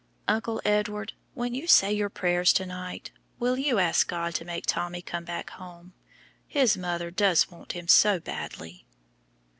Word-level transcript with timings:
"Uncle 0.27 0.59
Edward, 0.65 1.13
when 1.35 1.53
you 1.53 1.67
say 1.67 1.93
your 1.93 2.09
prayers 2.09 2.51
to 2.53 2.65
night, 2.65 3.11
will 3.37 3.55
you 3.59 3.77
ask 3.77 4.07
God 4.07 4.33
to 4.33 4.43
make 4.43 4.65
Tommy 4.65 4.99
come 4.99 5.25
back 5.25 5.51
home? 5.51 5.93
His 6.47 6.75
mother 6.75 7.11
does 7.11 7.51
want 7.51 7.73
him 7.73 7.87
so 7.87 8.19
badly." 8.19 8.87